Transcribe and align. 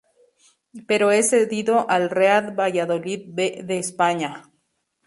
Pero 0.87 1.11
es 1.11 1.29
cedido 1.29 1.87
al 1.87 2.09
Real 2.09 2.59
Valladolid 2.59 3.21
B 3.33 3.61
de 3.63 3.77
España. 3.77 4.51